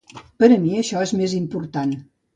[0.43, 1.97] Per a mi això és més important.